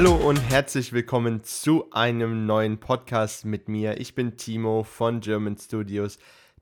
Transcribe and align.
Hallo 0.00 0.14
und 0.14 0.36
herzlich 0.36 0.92
willkommen 0.92 1.42
zu 1.42 1.90
einem 1.90 2.46
neuen 2.46 2.78
Podcast 2.78 3.44
mit 3.44 3.68
mir. 3.68 3.98
Ich 3.98 4.14
bin 4.14 4.36
Timo 4.36 4.84
von 4.84 5.18
German 5.18 5.56
Studios, 5.58 6.20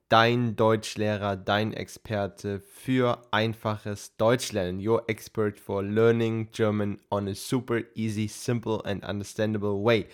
dein 0.08 0.56
Deutschlehrer, 0.56 1.36
dein 1.36 1.74
Experte 1.74 2.60
für 2.60 3.20
einfaches 3.32 4.16
Deutschlernen. 4.16 4.80
Your 4.80 5.04
expert 5.06 5.60
for 5.60 5.82
learning 5.82 6.48
German 6.50 6.98
on 7.10 7.28
a 7.28 7.34
super 7.34 7.82
easy, 7.94 8.26
simple 8.26 8.80
and 8.86 9.06
understandable 9.06 9.84
way. 9.84 10.06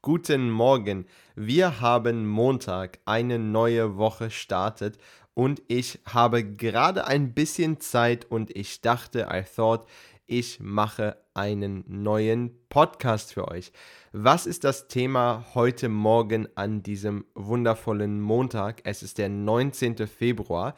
Guten 0.00 0.48
Morgen. 0.48 1.04
Wir 1.36 1.82
haben 1.82 2.26
Montag, 2.26 2.98
eine 3.04 3.38
neue 3.38 3.98
Woche 3.98 4.30
startet 4.30 4.96
und 5.34 5.60
ich 5.68 5.98
habe 6.06 6.42
gerade 6.42 7.06
ein 7.06 7.34
bisschen 7.34 7.78
Zeit 7.80 8.24
und 8.30 8.56
ich 8.56 8.80
dachte, 8.80 9.28
I 9.30 9.42
thought, 9.54 9.84
ich 10.26 10.60
mache 10.60 11.18
einen 11.40 11.84
neuen 11.88 12.50
Podcast 12.68 13.32
für 13.32 13.48
euch. 13.48 13.72
Was 14.12 14.44
ist 14.44 14.62
das 14.62 14.88
Thema 14.88 15.46
heute 15.54 15.88
Morgen 15.88 16.48
an 16.54 16.82
diesem 16.82 17.24
wundervollen 17.34 18.20
Montag? 18.20 18.82
Es 18.84 19.02
ist 19.02 19.16
der 19.16 19.30
19. 19.30 20.06
Februar. 20.06 20.74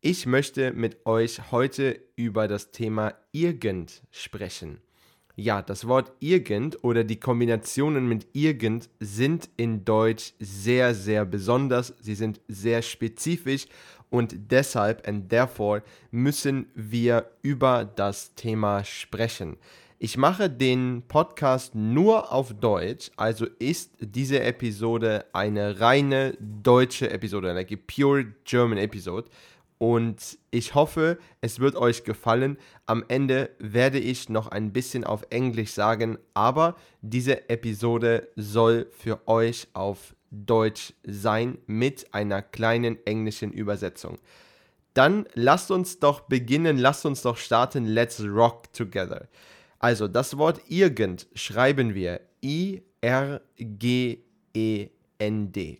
Ich 0.00 0.26
möchte 0.26 0.72
mit 0.72 1.06
euch 1.06 1.52
heute 1.52 2.00
über 2.16 2.48
das 2.48 2.72
Thema 2.72 3.14
irgend 3.30 4.02
sprechen. 4.10 4.80
Ja, 5.36 5.62
das 5.62 5.86
Wort 5.86 6.12
irgend 6.18 6.82
oder 6.82 7.04
die 7.04 7.20
Kombinationen 7.20 8.08
mit 8.08 8.26
irgend 8.32 8.88
sind 8.98 9.48
in 9.56 9.84
Deutsch 9.84 10.32
sehr, 10.40 10.92
sehr 10.94 11.24
besonders. 11.24 11.94
Sie 12.00 12.16
sind 12.16 12.40
sehr 12.48 12.82
spezifisch 12.82 13.66
und 14.10 14.52
deshalb 14.52 15.08
and 15.08 15.28
therefore 15.28 15.82
müssen 16.10 16.66
wir 16.74 17.30
über 17.42 17.84
das 17.84 18.34
Thema 18.36 18.84
sprechen. 18.84 19.56
Ich 19.98 20.16
mache 20.16 20.50
den 20.50 21.04
Podcast 21.06 21.74
nur 21.74 22.32
auf 22.32 22.52
Deutsch, 22.52 23.10
also 23.16 23.46
ist 23.58 23.92
diese 24.00 24.40
Episode 24.40 25.24
eine 25.32 25.80
reine 25.80 26.36
deutsche 26.40 27.10
Episode, 27.10 27.50
eine 27.50 27.64
pure 27.64 28.26
German 28.44 28.78
Episode. 28.78 29.30
Und 29.78 30.38
ich 30.50 30.74
hoffe, 30.74 31.18
es 31.40 31.60
wird 31.60 31.76
euch 31.76 32.04
gefallen. 32.04 32.58
Am 32.86 33.04
Ende 33.08 33.50
werde 33.58 33.98
ich 33.98 34.28
noch 34.28 34.48
ein 34.48 34.72
bisschen 34.72 35.04
auf 35.04 35.24
Englisch 35.30 35.72
sagen, 35.72 36.18
aber 36.32 36.76
diese 37.00 37.48
Episode 37.48 38.28
soll 38.36 38.88
für 38.90 39.26
euch 39.28 39.68
auf 39.74 40.14
Deutsch 40.30 40.92
sein 41.04 41.58
mit 41.66 42.12
einer 42.12 42.42
kleinen 42.42 42.98
englischen 43.06 43.52
Übersetzung. 43.52 44.18
Dann 44.94 45.26
lasst 45.34 45.70
uns 45.70 45.98
doch 45.98 46.20
beginnen, 46.20 46.78
lasst 46.78 47.06
uns 47.06 47.22
doch 47.22 47.36
starten. 47.36 47.84
Let's 47.84 48.22
rock 48.24 48.72
together. 48.72 49.28
Also 49.84 50.08
das 50.08 50.38
Wort 50.38 50.62
irgend 50.70 51.26
schreiben 51.34 51.94
wir 51.94 52.22
I-R-G-E-N-D. 52.42 53.40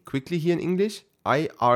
Quickly 0.05 0.39
hier 0.39 0.53
in 0.53 0.61
Englisch. 0.61 1.07
I-R-G-E-N-D. 1.27 1.75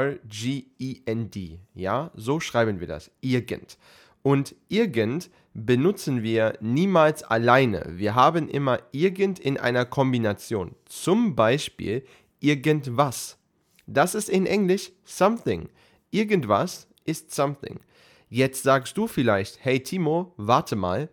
Ja, 1.75 2.11
so 2.15 2.39
schreiben 2.39 2.81
wir 2.81 2.87
das. 2.87 3.11
Irgend. 3.23 3.79
Und 4.23 4.55
irgend 4.69 5.31
benutzen 5.55 6.23
wir 6.23 6.59
niemals 6.61 7.23
alleine. 7.23 7.87
Wir 7.89 8.15
haben 8.15 8.51
immer 8.51 8.81
irgend 8.93 9.39
in 9.39 9.57
einer 9.57 9.87
Kombination. 9.87 10.75
Zum 10.85 11.35
Beispiel 11.35 12.05
irgendwas. 12.41 13.39
Das 13.87 14.15
ist 14.15 14.29
in 14.29 14.45
Englisch 14.45 14.93
something. 15.03 15.71
Irgendwas 16.11 16.89
ist 17.07 17.35
something. 17.35 17.81
Jetzt 18.29 18.65
sagst 18.65 18.99
du 18.99 19.07
vielleicht, 19.07 19.65
hey 19.65 19.83
Timo, 19.83 20.35
warte 20.37 20.77
mal, 20.77 21.09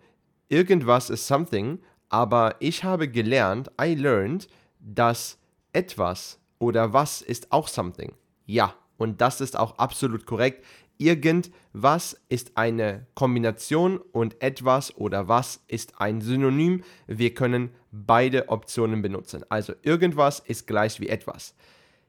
irgendwas 0.50 1.09
ist 1.09 1.28
something, 1.28 1.79
aber 2.09 2.56
ich 2.59 2.83
habe 2.83 3.07
gelernt, 3.07 3.72
I 3.81 3.95
learned, 3.95 4.47
dass 4.79 5.38
etwas 5.73 6.39
oder 6.59 6.94
was 6.94 7.22
ist 7.22 7.51
auch 7.51 7.67
something. 7.67 8.13
Ja, 8.45 8.73
und 8.97 9.22
das 9.22 9.41
ist 9.41 9.57
auch 9.57 9.78
absolut 9.78 10.25
korrekt. 10.25 10.63
Irgendwas 10.97 12.17
ist 12.29 12.55
eine 12.55 13.05
Kombination 13.16 13.97
und 13.97 14.41
etwas 14.41 14.95
oder 14.95 15.28
was 15.28 15.61
ist 15.67 16.00
ein 16.00 16.22
Synonym. 16.22 16.84
Wir 17.05 17.34
können 17.34 17.72
beide 17.91 18.47
Optionen 18.47 19.01
benutzen. 19.01 19.44
Also 19.50 19.73
irgendwas 19.81 20.39
ist 20.39 20.67
gleich 20.67 21.01
wie 21.01 21.09
etwas. 21.09 21.53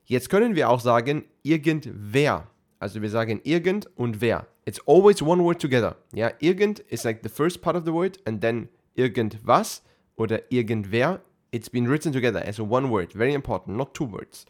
Jetzt 0.04 0.30
können 0.30 0.54
wir 0.54 0.70
auch 0.70 0.78
sagen 0.78 1.24
irgendwer. 1.42 2.46
Also 2.78 3.00
wir 3.00 3.10
sagen 3.10 3.40
irgend 3.44 3.88
und 3.96 4.20
wer. 4.20 4.46
It's 4.64 4.80
always 4.86 5.22
one 5.22 5.42
word 5.42 5.60
together. 5.60 5.96
Ja, 6.12 6.30
irgend 6.40 6.80
is 6.80 7.04
like 7.04 7.20
the 7.22 7.28
first 7.28 7.62
part 7.62 7.76
of 7.76 7.84
the 7.84 7.92
word 7.92 8.18
and 8.26 8.40
then 8.40 8.68
irgendwas 8.94 9.82
oder 10.16 10.50
irgendwer. 10.50 11.20
It's 11.52 11.70
been 11.70 11.88
written 11.88 12.12
together 12.12 12.44
as 12.46 12.60
one 12.60 12.90
word. 12.90 13.12
Very 13.12 13.34
important, 13.34 13.76
not 13.76 13.94
two 13.94 14.10
words. 14.10 14.44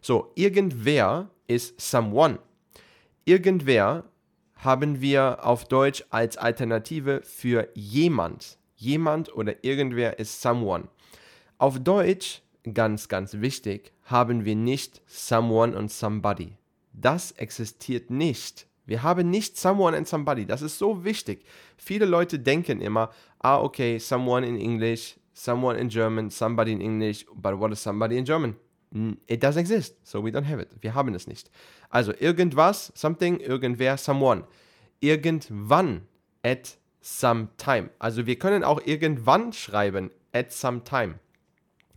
So, 0.00 0.32
irgendwer 0.34 1.30
ist 1.46 1.80
someone. 1.80 2.38
Irgendwer 3.24 4.04
haben 4.56 5.00
wir 5.00 5.44
auf 5.44 5.66
Deutsch 5.66 6.04
als 6.10 6.36
Alternative 6.36 7.20
für 7.22 7.68
jemand. 7.74 8.58
Jemand 8.76 9.34
oder 9.34 9.62
irgendwer 9.62 10.18
ist 10.18 10.40
someone. 10.40 10.88
Auf 11.58 11.78
Deutsch, 11.78 12.42
ganz, 12.72 13.08
ganz 13.08 13.34
wichtig, 13.34 13.92
haben 14.04 14.44
wir 14.44 14.56
nicht 14.56 15.02
someone 15.06 15.76
und 15.76 15.90
somebody. 15.90 16.56
Das 16.92 17.32
existiert 17.32 18.10
nicht. 18.10 18.66
Wir 18.86 19.02
haben 19.02 19.30
nicht 19.30 19.56
someone 19.56 19.96
and 19.96 20.08
somebody. 20.08 20.46
Das 20.46 20.62
ist 20.62 20.78
so 20.78 21.04
wichtig. 21.04 21.44
Viele 21.76 22.06
Leute 22.06 22.38
denken 22.38 22.80
immer, 22.80 23.10
ah, 23.38 23.60
okay, 23.60 23.98
someone 23.98 24.46
in 24.46 24.56
English, 24.56 25.16
someone 25.32 25.78
in 25.78 25.88
German, 25.88 26.30
somebody 26.30 26.72
in 26.72 26.80
English, 26.80 27.24
but 27.34 27.58
what 27.58 27.72
is 27.72 27.82
somebody 27.82 28.18
in 28.18 28.24
German? 28.24 28.56
It 29.26 29.42
doesn't 29.44 29.60
exist, 29.60 29.94
so 30.02 30.24
we 30.24 30.30
don't 30.30 30.48
have 30.48 30.60
it. 30.60 30.68
Wir 30.80 30.94
haben 30.94 31.14
es 31.14 31.28
nicht. 31.28 31.50
Also 31.88 32.12
irgendwas, 32.18 32.92
something, 32.96 33.38
irgendwer, 33.38 33.96
someone. 33.96 34.44
Irgendwann, 34.98 36.02
at 36.42 36.76
some 37.00 37.48
time. 37.56 37.90
Also 37.98 38.26
wir 38.26 38.38
können 38.38 38.64
auch 38.64 38.80
irgendwann 38.84 39.52
schreiben, 39.52 40.10
at 40.32 40.52
some 40.52 40.82
time. 40.82 41.20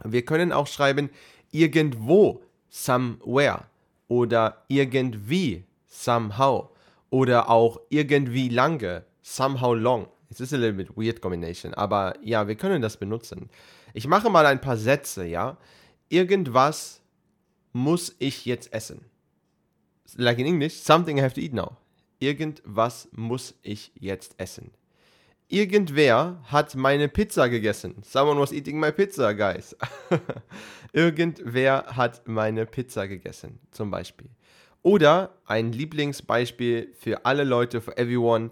Wir 0.04 0.24
können 0.24 0.52
auch 0.52 0.68
schreiben 0.68 1.10
irgendwo, 1.52 2.44
somewhere. 2.70 3.66
Oder 4.14 4.66
irgendwie, 4.68 5.64
somehow. 5.88 6.70
Oder 7.10 7.50
auch 7.50 7.80
irgendwie 7.90 8.50
lange, 8.50 9.06
somehow 9.22 9.74
long. 9.74 10.08
Es 10.30 10.40
ist 10.40 10.54
a 10.54 10.58
little 10.58 10.74
bit 10.74 10.98
weird 10.98 11.22
combination, 11.22 11.74
aber 11.74 12.16
ja, 12.22 12.48
wir 12.48 12.56
können 12.56 12.82
das 12.82 12.98
benutzen. 12.98 13.50
Ich 13.94 14.08
mache 14.08 14.30
mal 14.30 14.46
ein 14.46 14.62
paar 14.62 14.78
Sätze, 14.78 15.26
ja 15.26 15.58
irgendwas 16.14 17.02
muss 17.72 18.16
ich 18.20 18.46
jetzt 18.46 18.72
essen. 18.72 19.06
Like 20.16 20.38
in 20.38 20.46
English, 20.46 20.76
something 20.76 21.18
I 21.18 21.22
have 21.22 21.34
to 21.34 21.42
eat 21.42 21.54
now. 21.54 21.78
Irgendwas 22.20 23.10
muss 23.12 23.56
ich 23.64 23.92
jetzt 23.96 24.36
essen. 24.38 24.72
Irgendwer 25.54 26.40
hat 26.46 26.74
meine 26.74 27.08
Pizza 27.08 27.48
gegessen. 27.48 28.02
Someone 28.02 28.40
was 28.40 28.52
eating 28.52 28.80
my 28.80 28.92
pizza, 28.92 29.34
guys. 29.34 29.76
Irgendwer 30.94 31.86
hat 31.96 32.28
meine 32.28 32.66
Pizza 32.66 33.08
gegessen, 33.08 33.60
zum 33.70 33.92
Beispiel. 33.92 34.30
Oder 34.82 35.38
ein 35.46 35.72
Lieblingsbeispiel 35.72 36.96
für 36.98 37.28
alle 37.28 37.44
Leute, 37.44 37.82
for 37.82 37.96
everyone 38.00 38.50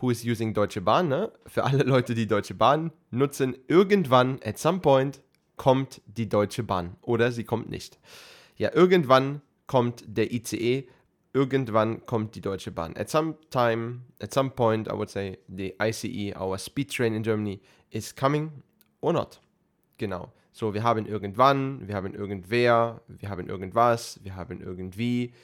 who 0.00 0.10
is 0.10 0.24
using 0.24 0.54
Deutsche 0.54 0.80
Bahn, 0.80 1.08
ne? 1.08 1.32
für 1.46 1.64
alle 1.64 1.82
Leute, 1.82 2.14
die 2.14 2.28
Deutsche 2.28 2.54
Bahn 2.54 2.92
nutzen, 3.10 3.56
irgendwann, 3.66 4.38
at 4.44 4.56
some 4.56 4.78
point, 4.78 5.22
kommt 5.56 6.00
die 6.06 6.28
Deutsche 6.28 6.62
Bahn 6.62 6.94
oder 7.02 7.32
sie 7.32 7.42
kommt 7.42 7.68
nicht. 7.70 7.98
Ja, 8.56 8.72
irgendwann 8.72 9.42
kommt 9.66 10.04
der 10.06 10.32
ICE, 10.32 10.86
irgendwann 11.36 12.04
kommt 12.06 12.34
die 12.34 12.40
Deutsche 12.40 12.70
Bahn. 12.70 12.96
At 12.96 13.10
some 13.10 13.34
time, 13.50 14.00
at 14.22 14.32
some 14.32 14.50
point, 14.50 14.88
I 14.88 14.94
would 14.94 15.10
say 15.10 15.38
the 15.54 15.74
ICE, 15.78 16.34
our 16.34 16.56
speed 16.56 16.90
train 16.90 17.12
in 17.12 17.22
Germany, 17.22 17.60
is 17.90 18.14
coming 18.14 18.50
or 19.02 19.12
not. 19.12 19.38
Genau. 19.98 20.32
So, 20.52 20.72
wir 20.72 20.82
haben 20.82 21.04
irgendwann, 21.04 21.86
wir 21.86 21.94
haben 21.94 22.14
irgendwer, 22.14 23.02
wir 23.06 23.28
haben 23.28 23.50
irgendwas, 23.50 24.18
wir 24.22 24.34
haben 24.34 24.62
irgendwie, 24.62 25.34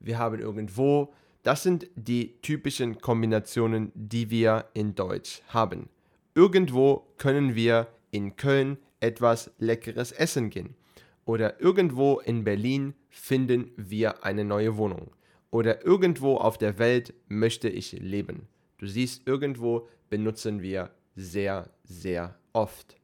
wir 0.00 0.18
haben 0.18 0.38
irgendwo. 0.38 1.14
Das 1.42 1.62
sind 1.62 1.88
die 1.94 2.38
typischen 2.42 3.00
Kombinationen, 3.00 3.90
die 3.94 4.28
wir 4.28 4.66
in 4.74 4.94
Deutsch 4.94 5.40
haben. 5.48 5.88
Irgendwo 6.34 7.06
können 7.16 7.54
wir 7.54 7.86
in 8.10 8.36
Köln 8.36 8.76
etwas 9.00 9.50
Leckeres 9.58 10.12
essen 10.12 10.50
gehen. 10.50 10.74
Oder 11.24 11.58
irgendwo 11.58 12.20
in 12.20 12.44
Berlin 12.44 12.92
finden 13.08 13.70
wir 13.76 14.24
eine 14.24 14.44
neue 14.44 14.76
Wohnung. 14.76 15.10
Oder 15.50 15.84
irgendwo 15.84 16.36
auf 16.36 16.58
der 16.58 16.78
Welt 16.78 17.14
möchte 17.28 17.68
ich 17.68 17.92
leben. 17.92 18.48
Du 18.78 18.86
siehst, 18.86 19.26
irgendwo 19.26 19.88
benutzen 20.10 20.62
wir 20.62 20.90
sehr, 21.16 21.70
sehr 21.84 22.34
oft. 22.52 22.96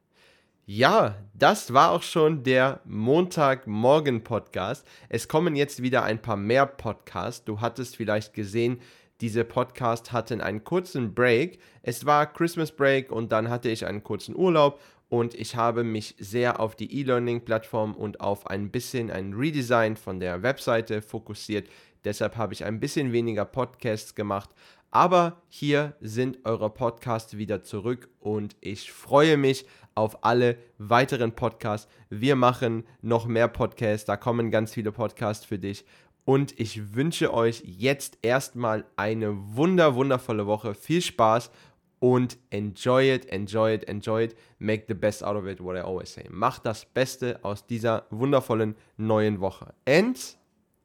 Ja, 0.67 1.19
das 1.35 1.75
war 1.75 1.91
auch 1.91 2.03
schon 2.03 2.43
der 2.43 2.81
Montagmorgen-Podcast. 2.87 4.87
Es 5.11 5.29
kommen 5.29 5.57
jetzt 5.57 5.83
wieder 5.83 6.05
ein 6.05 6.23
paar 6.23 6.39
mehr 6.39 6.65
Podcasts. 6.65 7.45
Du 7.45 7.61
hattest 7.61 7.97
vielleicht 7.97 8.33
gesehen, 8.33 8.81
diese 9.21 9.45
Podcast 9.45 10.13
hatten 10.13 10.41
einen 10.41 10.65
kurzen 10.65 11.15
Break. 11.15 11.59
Es 11.83 12.07
war 12.07 12.33
Christmas 12.33 12.73
Break 12.73 13.13
und 13.13 13.31
dann 13.31 13.51
hatte 13.51 13.69
ich 13.69 13.85
einen 13.87 14.03
kurzen 14.03 14.35
Urlaub 14.35 14.81
und 15.09 15.35
ich 15.35 15.55
habe 15.55 15.85
mich 15.85 16.15
sehr 16.19 16.61
auf 16.61 16.77
die 16.77 17.01
E-Learning-Plattform 17.01 17.95
und 17.95 18.21
auf 18.21 18.47
ein 18.47 18.71
bisschen 18.71 19.11
ein 19.11 19.35
Redesign 19.35 19.97
von 19.97 20.19
der 20.19 20.43
Webseite 20.43 21.03
fokussiert. 21.03 21.69
Deshalb 22.05 22.37
habe 22.37 22.53
ich 22.53 22.65
ein 22.65 22.81
bisschen 22.81 23.13
weniger 23.13 23.45
Podcasts 23.45 24.15
gemacht, 24.15 24.51
aber 24.91 25.43
hier 25.49 25.95
sind 26.01 26.39
eure 26.45 26.71
Podcasts 26.71 27.37
wieder 27.37 27.63
zurück 27.63 28.09
und 28.21 28.57
ich 28.61 28.93
freue 28.93 29.37
mich 29.37 29.67
auf 29.95 30.25
alle 30.25 30.57
weiteren 30.79 31.33
Podcasts. 31.33 31.89
Wir 32.11 32.37
machen 32.37 32.85
noch 33.03 33.27
mehr 33.27 33.49
Podcasts, 33.49 34.05
da 34.05 34.17
kommen 34.17 34.51
ganz 34.51 34.73
viele 34.73 34.93
Podcasts 34.93 35.45
für 35.45 35.59
dich. 35.59 35.85
Und 36.25 36.59
ich 36.59 36.95
wünsche 36.95 37.35
euch 37.35 37.63
jetzt 37.67 38.19
erstmal 38.23 38.85
eine 38.97 39.37
wunder, 39.57 39.95
wundervolle 39.95 40.47
Woche. 40.47 40.75
Viel 40.75 41.03
Spaß 41.03 41.51
und 41.99 42.39
enjoy 42.51 43.15
it, 43.15 43.27
enjoy 43.27 43.75
it, 43.75 43.89
enjoy 43.89 44.25
it. 44.25 44.37
Make 44.59 44.85
the 44.89 44.95
best 44.95 45.23
out 45.23 45.37
of 45.37 45.47
it, 45.47 45.63
what 45.63 45.77
I 45.77 45.81
always 45.81 46.13
say. 46.13 46.25
Macht 46.31 46.65
das 46.67 46.85
Beste 46.85 47.39
aus 47.43 47.67
dieser 47.67 48.07
wundervollen 48.11 48.75
neuen 48.97 49.41
Woche. 49.41 49.75
And, 49.87 50.39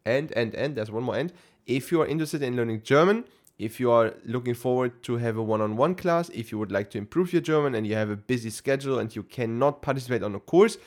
and, 0.06 0.32
and, 0.34 0.54
and, 0.56 0.76
there's 0.76 0.92
one 0.92 1.04
more 1.04 1.16
end. 1.16 1.34
If 1.66 1.92
you 1.92 2.02
are 2.02 2.08
interested 2.08 2.42
in 2.42 2.56
learning 2.56 2.82
German, 2.84 3.26
if 3.58 3.80
you 3.80 3.92
are 3.92 4.14
looking 4.26 4.54
forward 4.54 5.04
to 5.04 5.18
have 5.18 5.36
a 5.36 5.44
one-on-one 5.44 5.96
class, 5.96 6.30
if 6.30 6.52
you 6.52 6.58
would 6.58 6.72
like 6.72 6.90
to 6.92 6.98
improve 6.98 7.34
your 7.34 7.42
German 7.42 7.76
and 7.76 7.86
you 7.86 7.94
have 7.96 8.10
a 8.10 8.16
busy 8.16 8.50
schedule 8.50 9.00
and 9.00 9.14
you 9.16 9.24
cannot 9.24 9.82
participate 9.82 10.24
on 10.24 10.34
a 10.34 10.40
course, 10.40 10.78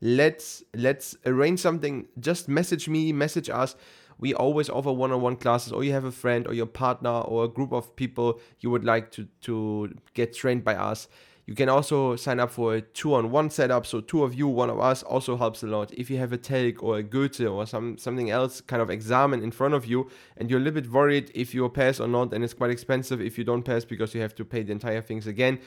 let's 0.00 0.62
let's 0.74 1.16
arrange 1.26 1.58
something. 1.58 2.06
Just 2.20 2.48
message 2.48 2.88
me, 2.88 3.12
message 3.12 3.50
us. 3.50 3.74
We 4.18 4.34
always 4.34 4.68
offer 4.68 4.92
one-on-one 4.92 5.36
classes, 5.36 5.72
or 5.72 5.82
you 5.82 5.92
have 5.92 6.04
a 6.04 6.12
friend 6.12 6.46
or 6.46 6.52
your 6.52 6.66
partner 6.66 7.10
or 7.10 7.44
a 7.44 7.48
group 7.48 7.72
of 7.72 7.96
people 7.96 8.38
you 8.60 8.70
would 8.70 8.84
like 8.84 9.10
to 9.12 9.26
to 9.42 9.92
get 10.14 10.34
trained 10.34 10.64
by 10.64 10.76
us. 10.76 11.08
You 11.50 11.56
can 11.56 11.68
also 11.68 12.14
sign 12.14 12.38
up 12.38 12.52
for 12.52 12.76
a 12.76 12.80
two 12.80 13.12
on 13.12 13.32
one 13.32 13.50
setup. 13.50 13.84
So 13.84 14.00
two 14.00 14.22
of 14.22 14.34
you, 14.34 14.46
one 14.46 14.70
of 14.70 14.78
us 14.78 15.02
also 15.02 15.36
helps 15.36 15.64
a 15.64 15.66
lot. 15.66 15.92
If 15.92 16.08
you 16.08 16.16
have 16.18 16.32
a 16.32 16.38
TELC 16.38 16.80
or 16.80 16.98
a 16.98 17.02
Goethe 17.02 17.40
or 17.40 17.66
some 17.66 17.98
something 17.98 18.30
else 18.30 18.60
kind 18.60 18.80
of 18.80 18.88
examen 18.88 19.42
in 19.42 19.50
front 19.50 19.74
of 19.74 19.84
you 19.84 20.08
and 20.36 20.48
you're 20.48 20.60
a 20.60 20.62
little 20.62 20.80
bit 20.80 20.92
worried 20.92 21.32
if 21.34 21.52
you 21.52 21.68
pass 21.68 21.98
or 21.98 22.06
not 22.06 22.32
and 22.32 22.44
it's 22.44 22.54
quite 22.54 22.70
expensive 22.70 23.20
if 23.20 23.36
you 23.36 23.42
don't 23.42 23.64
pass 23.64 23.84
because 23.84 24.14
you 24.14 24.20
have 24.20 24.36
to 24.36 24.44
pay 24.44 24.62
the 24.62 24.70
entire 24.70 25.02
things 25.02 25.26
again, 25.26 25.58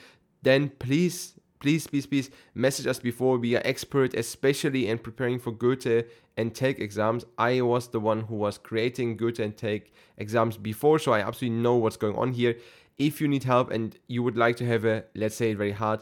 then 0.42 0.70
please 0.80 1.34
please, 1.60 1.88
please, 1.88 2.06
please 2.06 2.30
message 2.56 2.88
us 2.88 3.00
before. 3.00 3.38
We 3.38 3.56
are 3.56 3.62
expert, 3.66 4.14
especially 4.14 4.88
in 4.90 5.00
preparing 5.00 5.40
for 5.40 5.52
Goethe 5.52 6.06
and 6.38 6.54
TELC 6.54 6.80
exams. 6.80 7.26
I 7.38 7.62
was 7.62 7.88
the 7.88 8.02
one 8.02 8.22
who 8.22 8.36
was 8.36 8.58
creating 8.58 9.16
Goethe 9.16 9.40
and 9.40 9.56
TELC 9.56 9.84
exams 10.18 10.58
before, 10.58 11.00
so 11.00 11.14
I 11.14 11.22
absolutely 11.22 11.60
know 11.60 11.76
what's 11.76 11.96
going 11.96 12.18
on 12.18 12.34
here 12.34 12.56
if 12.98 13.22
you 13.22 13.28
need 13.28 13.44
help 13.44 13.70
and 13.72 13.98
you 14.08 14.24
would 14.24 14.38
like 14.38 14.56
to 14.58 14.66
have 14.66 14.86
a, 14.86 15.04
let's 15.16 15.36
say 15.36 15.52
it 15.52 15.58
very 15.58 15.72
hard, 15.72 16.02